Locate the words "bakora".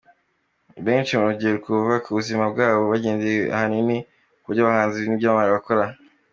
5.57-5.83